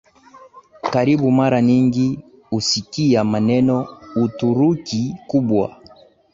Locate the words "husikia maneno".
2.49-3.87